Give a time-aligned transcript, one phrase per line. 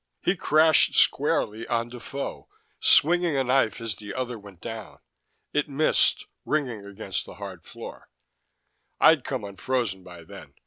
[0.23, 2.47] He crashed squarely on Defoe,
[2.79, 4.97] swinging a knife as the other went down.
[5.53, 8.09] It missed, ringing against the hard floor.
[8.99, 10.55] I'd come unfrozen by then.